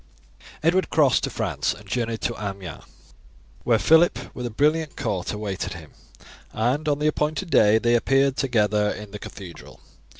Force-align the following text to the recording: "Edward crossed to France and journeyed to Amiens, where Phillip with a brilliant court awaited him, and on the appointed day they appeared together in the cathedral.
"Edward 0.63 0.89
crossed 0.89 1.23
to 1.25 1.29
France 1.29 1.75
and 1.75 1.87
journeyed 1.87 2.21
to 2.21 2.33
Amiens, 2.43 2.85
where 3.63 3.77
Phillip 3.77 4.33
with 4.33 4.47
a 4.47 4.49
brilliant 4.49 4.97
court 4.97 5.31
awaited 5.31 5.73
him, 5.73 5.91
and 6.53 6.89
on 6.89 6.97
the 6.97 7.05
appointed 7.05 7.51
day 7.51 7.77
they 7.77 7.93
appeared 7.93 8.35
together 8.35 8.89
in 8.89 9.11
the 9.11 9.19
cathedral. 9.19 9.79